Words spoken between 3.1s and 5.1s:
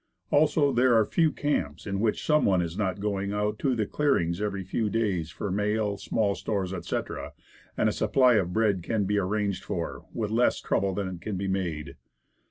out to the clearings every few